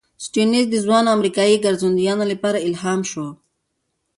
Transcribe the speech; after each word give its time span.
سټيونز 0.25 0.65
د 0.69 0.75
ځوانو 0.85 1.09
امریکايي 1.17 1.57
ګرځندویانو 1.65 2.25
لپاره 2.31 2.63
الهام 2.67 3.01
شو. 3.11 3.27